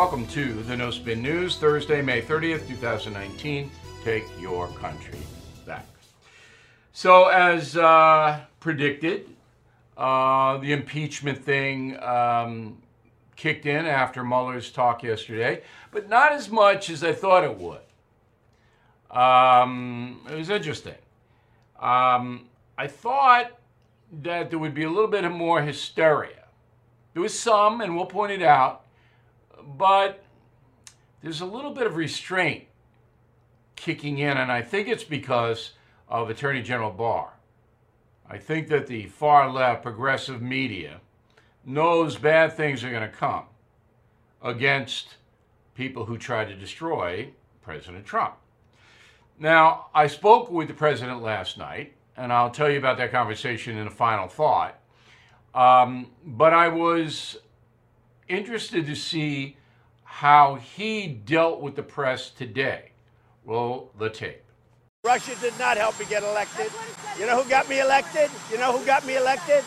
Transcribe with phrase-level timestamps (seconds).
[0.00, 3.70] Welcome to the No Spin News, Thursday, May 30th, 2019.
[4.02, 5.18] Take your country
[5.66, 5.84] back.
[6.94, 9.28] So, as uh, predicted,
[9.98, 12.78] uh, the impeachment thing um,
[13.36, 15.60] kicked in after Mueller's talk yesterday,
[15.90, 17.82] but not as much as I thought it would.
[19.10, 20.94] Um, it was interesting.
[21.78, 22.46] Um,
[22.78, 23.50] I thought
[24.22, 26.46] that there would be a little bit more hysteria.
[27.12, 28.86] There was some, and we'll point it out,
[29.76, 30.22] but
[31.22, 32.64] there's a little bit of restraint
[33.76, 35.72] kicking in, and I think it's because
[36.08, 37.32] of Attorney General Barr.
[38.28, 41.00] I think that the far left progressive media
[41.64, 43.44] knows bad things are going to come
[44.42, 45.16] against
[45.74, 47.30] people who try to destroy
[47.62, 48.34] President Trump.
[49.38, 53.78] Now, I spoke with the president last night, and I'll tell you about that conversation
[53.78, 54.78] in a final thought.
[55.54, 57.38] Um, but I was
[58.28, 59.56] interested to see
[60.10, 62.90] how he dealt with the press today.
[63.46, 64.42] Roll the tape.
[65.04, 66.70] Russia did not help me get elected.
[67.18, 68.28] You know who got me elected?
[68.50, 69.64] You know who got me elected?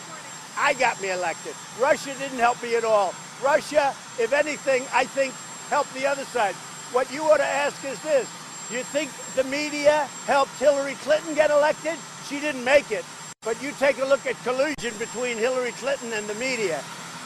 [0.56, 1.54] I got me elected.
[1.80, 3.14] Russia didn't help me at all.
[3.42, 5.32] Russia, if anything, I think
[5.70, 6.54] helped the other side.
[6.92, 8.28] What you ought to ask is this.
[8.68, 11.96] Do you think the media helped Hillary Clinton get elected?
[12.28, 13.04] She didn't make it.
[13.42, 16.80] But you take a look at collusion between Hillary Clinton and the media.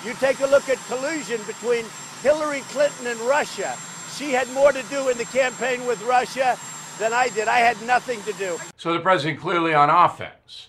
[0.05, 1.84] You take a look at collusion between
[2.22, 3.77] Hillary Clinton and Russia.
[4.16, 6.58] She had more to do in the campaign with Russia
[6.98, 7.48] than I did.
[7.48, 8.58] I had nothing to do.
[8.77, 10.69] So the president clearly on offense.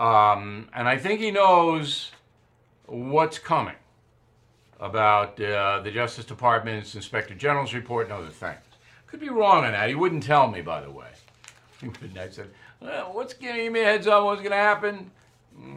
[0.00, 2.10] Um, and I think he knows
[2.86, 3.76] what's coming
[4.80, 8.58] about uh, the Justice Department's Inspector General's report and other things.
[9.06, 9.88] Could be wrong on that.
[9.88, 11.06] He wouldn't tell me, by the way.
[12.18, 15.10] I said, well, what's giving me a heads up what's going to happen?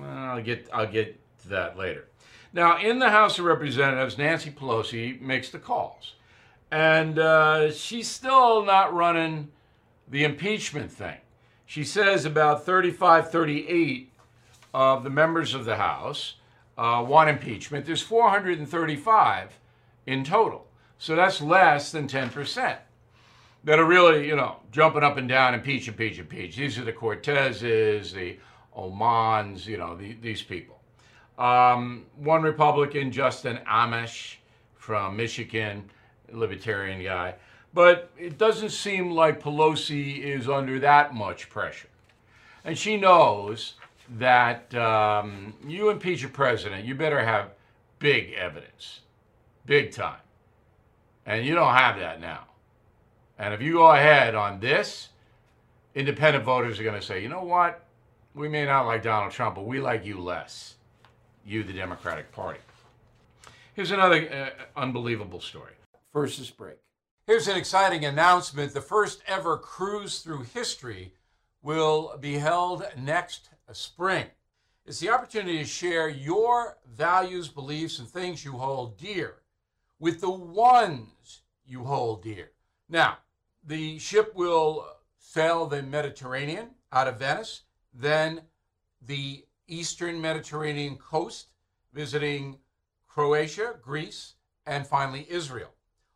[0.04, 2.08] I'll get, I'll get to that later.
[2.56, 6.14] Now, in the House of Representatives, Nancy Pelosi makes the calls.
[6.72, 9.52] And uh, she's still not running
[10.08, 11.18] the impeachment thing.
[11.66, 14.10] She says about 35, 38
[14.74, 16.36] of the members of the House
[16.78, 17.86] uh, want impeachment.
[17.86, 19.60] There's 435
[20.06, 20.66] in total.
[20.98, 22.78] So that's less than 10%
[23.66, 26.56] that are really, you know, jumping up and down, impeach, impeach, impeach.
[26.56, 28.38] These are the Cortezes, the
[28.78, 30.76] Omars, you know, the, these people.
[31.38, 34.36] Um, one Republican, Justin Amash
[34.76, 35.90] from Michigan,
[36.32, 37.36] libertarian guy.
[37.74, 41.90] But it doesn't seem like Pelosi is under that much pressure.
[42.64, 43.74] And she knows
[44.18, 47.52] that um, you impeach a president, you better have
[48.00, 49.02] big evidence,
[49.66, 50.20] big time.
[51.26, 52.46] And you don't have that now.
[53.38, 55.10] And if you go ahead on this,
[55.96, 57.84] independent voters are going to say, you know what?
[58.34, 60.76] We may not like Donald Trump, but we like you less.
[61.46, 62.60] You, the Democratic Party.
[63.76, 65.74] Here's another uh, unbelievable story.
[66.12, 66.78] First, this break.
[67.28, 68.74] Here's an exciting announcement.
[68.74, 71.14] The first ever cruise through history
[71.62, 74.26] will be held next spring.
[74.86, 79.36] It's the opportunity to share your values, beliefs, and things you hold dear
[80.00, 82.52] with the ones you hold dear.
[82.90, 83.18] Now,
[83.64, 84.86] the ship will
[85.18, 87.62] sail the Mediterranean out of Venice,
[87.94, 88.42] then
[89.02, 91.48] the eastern Mediterranean coast,
[91.94, 92.60] visiting
[93.08, 94.34] Croatia, Greece,
[94.66, 95.76] and finally Israel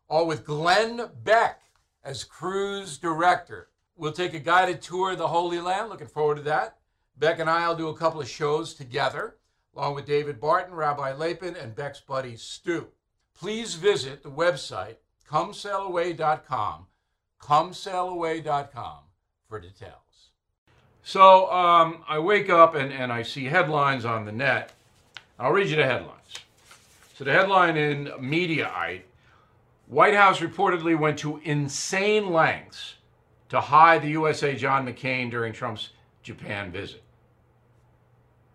[0.10, 1.62] all with Glenn Beck
[2.04, 3.70] as cruise director.
[3.96, 5.90] We'll take a guided tour of the Holy Land.
[5.90, 6.78] Looking forward to that.
[7.18, 9.36] Beck and I will do a couple of shows together,
[9.76, 12.88] along with David Barton, Rabbi Lapin, and Beck's buddy Stu.
[13.38, 14.96] Please visit the website
[15.30, 16.88] comesailaway.com,
[17.40, 19.00] comesailaway.com
[19.48, 20.09] for details.
[21.09, 24.74] So um, I wake up and, and I see headlines on the net.
[25.40, 26.36] I'll read you the headlines.
[27.16, 29.02] So the headline in Mediaite
[29.88, 32.94] White House reportedly went to insane lengths
[33.50, 35.90] to hide the USS John McCain during Trump's
[36.22, 37.02] Japan visit.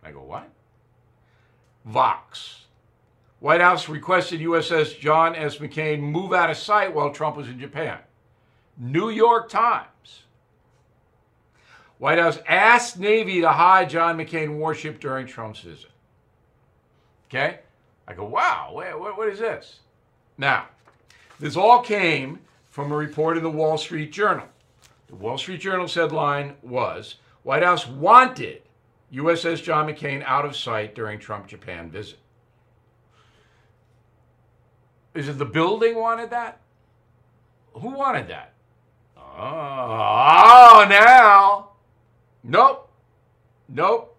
[0.04, 0.48] I go, what?
[1.84, 2.66] Vox.
[3.40, 5.56] White House requested USS John S.
[5.56, 7.98] McCain move out of sight while Trump was in Japan.
[8.78, 9.88] New York Times.
[12.04, 15.90] White House asked Navy to hide John McCain warship during Trump's visit.
[17.30, 17.60] Okay?
[18.06, 19.80] I go, wow, what, what is this?
[20.36, 20.66] Now,
[21.40, 24.46] this all came from a report in the Wall Street Journal.
[25.06, 28.60] The Wall Street Journal's headline was White House wanted
[29.10, 32.18] USS John McCain out of sight during Trump Japan visit.
[35.14, 36.60] Is it the building wanted that?
[37.72, 38.52] Who wanted that?
[39.16, 41.70] Oh, now.
[42.44, 42.90] Nope.
[43.68, 44.16] Nope.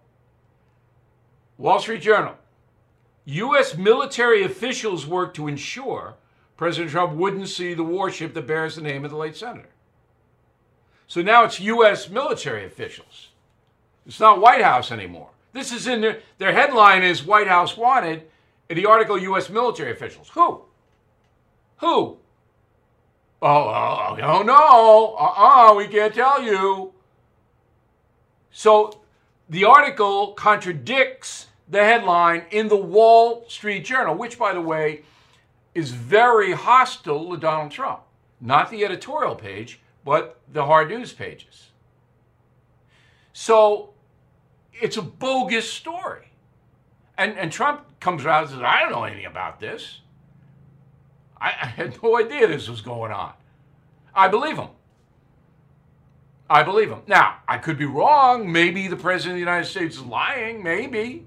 [1.56, 2.34] Wall Street Journal.
[3.24, 3.76] U.S.
[3.76, 6.14] military officials work to ensure
[6.56, 9.70] President Trump wouldn't see the warship that bears the name of the late senator.
[11.06, 12.08] So now it's U.S.
[12.10, 13.28] military officials.
[14.06, 15.30] It's not White House anymore.
[15.52, 18.24] This is in their, their headline is White House wanted.
[18.68, 19.48] In the article, U.S.
[19.48, 20.28] military officials.
[20.30, 20.62] Who?
[21.78, 22.18] Who?
[23.42, 25.16] Oh, oh, oh, oh no.
[25.18, 26.92] Uh-uh, we can't tell you.
[28.56, 29.02] So
[29.50, 35.02] the article contradicts the headline in the Wall Street Journal, which, by the way,
[35.74, 38.00] is very hostile to Donald Trump.
[38.40, 41.68] Not the editorial page, but the hard news pages.
[43.34, 43.90] So
[44.72, 46.32] it's a bogus story.
[47.18, 50.00] And, and Trump comes around and says, I don't know anything about this.
[51.38, 53.34] I, I had no idea this was going on.
[54.14, 54.68] I believe him.
[56.48, 57.02] I believe him.
[57.06, 58.50] Now, I could be wrong.
[58.50, 60.62] Maybe the President of the United States is lying.
[60.62, 61.26] Maybe.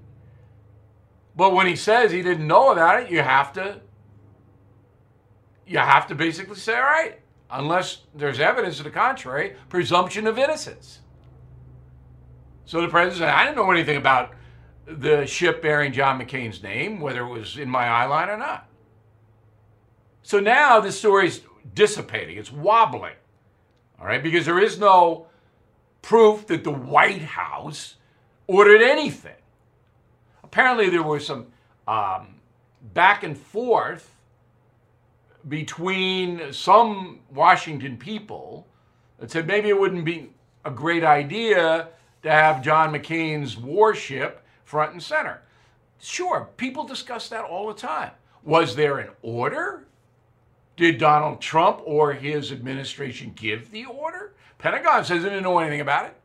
[1.36, 3.80] But when he says he didn't know about it, you have to
[5.66, 10.36] you have to basically say, all right, unless there's evidence to the contrary, presumption of
[10.36, 11.00] innocence.
[12.64, 14.32] So the president said, I didn't know anything about
[14.86, 18.68] the ship bearing John McCain's name, whether it was in my eye line or not.
[20.22, 21.40] So now this story's
[21.72, 23.14] dissipating, it's wobbling.
[24.00, 25.26] All right, because there is no
[26.00, 27.96] proof that the White House
[28.46, 29.34] ordered anything.
[30.42, 31.48] Apparently, there was some
[31.86, 32.36] um,
[32.94, 34.16] back and forth
[35.48, 38.66] between some Washington people
[39.18, 40.30] that said maybe it wouldn't be
[40.64, 41.88] a great idea
[42.22, 45.42] to have John McCain's warship front and center.
[46.00, 48.12] Sure, people discuss that all the time.
[48.42, 49.86] Was there an order?
[50.80, 54.32] Did Donald Trump or his administration give the order?
[54.56, 56.16] Pentagon says they didn't know anything about it.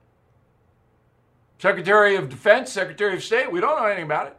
[1.60, 4.38] Secretary of Defense, Secretary of State, we don't know anything about it.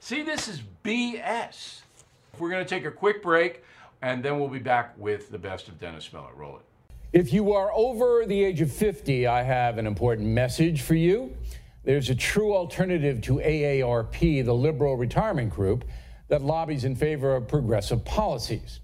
[0.00, 1.82] See, this is BS.
[2.40, 3.62] We're going to take a quick break
[4.02, 6.34] and then we'll be back with the best of Dennis Miller.
[6.34, 6.64] Roll it.
[7.12, 11.36] If you are over the age of 50, I have an important message for you.
[11.84, 15.84] There's a true alternative to AARP, the liberal retirement group
[16.26, 18.80] that lobbies in favor of progressive policies.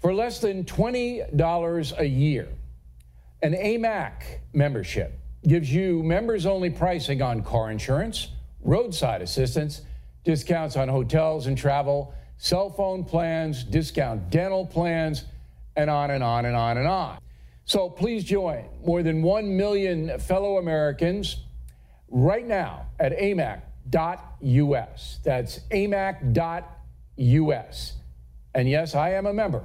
[0.00, 2.48] For less than $20 a year,
[3.42, 8.28] an AMAC membership gives you members only pricing on car insurance,
[8.62, 9.82] roadside assistance,
[10.24, 15.26] discounts on hotels and travel, cell phone plans, discount dental plans,
[15.76, 17.18] and on and on and on and on.
[17.66, 21.44] So please join more than 1 million fellow Americans
[22.08, 23.60] right now at amac.us.
[25.24, 26.32] That's amac.us.
[28.54, 29.62] And yes, I am a member.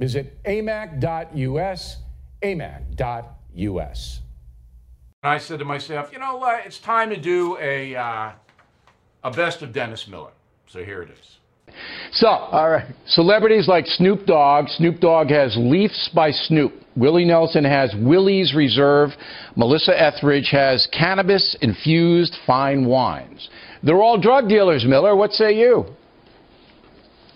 [0.00, 1.98] Visit amac.us,
[2.42, 4.20] amac.us.
[5.22, 6.64] And I said to myself, you know what?
[6.64, 8.32] It's time to do a, uh,
[9.22, 10.32] a best of Dennis Miller.
[10.68, 11.74] So here it is.
[12.12, 12.86] So, all right.
[13.08, 14.68] Celebrities like Snoop Dogg.
[14.68, 16.72] Snoop Dogg has Leafs by Snoop.
[16.96, 19.10] Willie Nelson has Willie's Reserve.
[19.54, 23.50] Melissa Etheridge has cannabis infused fine wines.
[23.82, 25.14] They're all drug dealers, Miller.
[25.14, 25.94] What say you?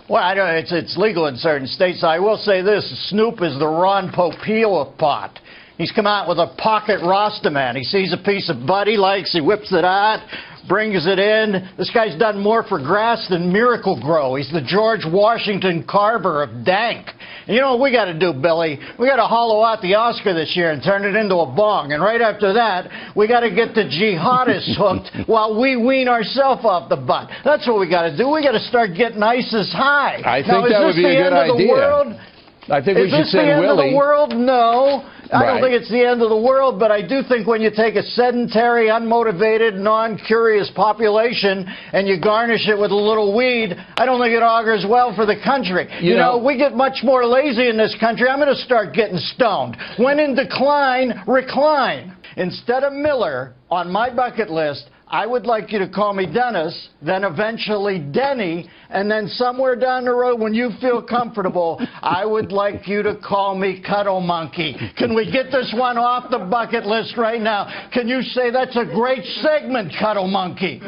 [0.06, 2.04] Well, I don't, it's, it's legal in certain states.
[2.04, 5.40] I will say this Snoop is the Ron Popeil of pot.
[5.78, 7.74] He's come out with a pocket Rastaman.
[7.74, 10.20] He sees a piece of bud he likes, he whips it out,
[10.68, 11.68] brings it in.
[11.76, 14.36] This guy's done more for grass than Miracle-Gro.
[14.36, 17.08] He's the George Washington Carver of dank.
[17.46, 18.78] And you know what we got to do, Billy?
[18.98, 21.92] We got to hollow out the Oscar this year and turn it into a bong.
[21.92, 26.64] And right after that, we got to get the jihadists hooked while we wean ourselves
[26.64, 27.30] off the butt.
[27.44, 28.28] That's what we got to do.
[28.28, 30.22] We got to start getting ISIS high.
[30.24, 32.33] I think now, that would be a good idea.
[32.70, 33.86] I think is we should this send the end Willie.
[33.88, 34.34] of the world?
[34.36, 35.04] No.
[35.32, 35.52] I Right.
[35.52, 37.96] don't think it's the end of the world, but I do think when you take
[37.96, 44.20] a sedentary, unmotivated, non-curious population and you garnish it with a little weed, I don't
[44.20, 45.88] think it augurs well for the country.
[46.00, 48.28] You You, know, know- we get much more lazy in this country.
[48.28, 49.76] I'm going to start getting stoned.
[49.96, 52.12] When in decline, recline.
[52.36, 56.88] Instead of Miller on my bucket list, I would like you to call me Dennis,
[57.00, 62.50] then eventually Denny, and then somewhere down the road when you feel comfortable, I would
[62.50, 64.74] like you to call me Cuddle Monkey.
[64.98, 67.88] Can we get this one off the bucket list right now?
[67.92, 70.82] Can you say that's a great segment, Cuddle Monkey?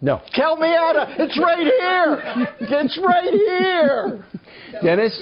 [0.00, 0.22] No.
[0.32, 2.48] Tell me out of it's right here.
[2.60, 4.24] It's right here.
[4.82, 5.20] Dennis,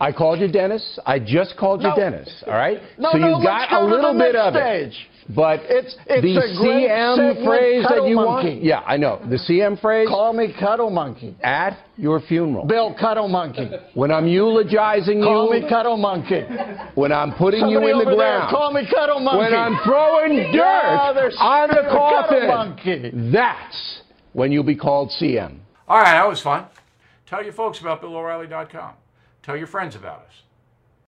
[0.00, 0.98] I called you Dennis.
[1.06, 1.96] I just called you No.
[1.96, 2.80] Dennis, all right?
[2.98, 4.92] No, so you let's got a little bit of stage.
[4.92, 5.34] it.
[5.34, 8.48] But It's- it's the a CM phrase that Cuddle you Monkey.
[8.50, 9.20] want, yeah, I know.
[9.28, 11.36] The CM phrase Call me Cuddle Monkey.
[11.42, 12.64] at your funeral.
[12.64, 13.70] Bill Cuddle Monkey.
[13.94, 16.40] When I'm eulogizing Call you, Call me Cuddle Monkey.
[16.96, 19.38] when I'm putting Somebody you in the over there, ground, call me Cuddle Monkey.
[19.38, 20.98] when I'm throwing dirt Yeah,
[21.38, 23.10] on the Cuddle coffin, Monkey.
[23.30, 25.60] that's when you'll be called CM.
[25.88, 26.64] All right, that was fun.
[27.30, 28.94] Tell your folks about BillO'Reilly.com.
[29.44, 30.42] Tell your friends about us.